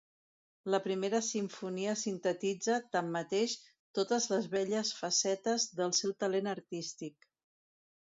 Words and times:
La 0.75 0.77
primera 0.85 1.19
simfonia 1.27 1.93
sintetitza, 2.05 2.79
tanmateix, 2.97 3.55
totes 4.01 4.29
les 4.35 4.51
belles 4.57 4.97
facetes 5.05 5.71
del 5.81 5.97
seu 6.03 6.19
talent 6.27 6.55
artístic. 6.59 7.33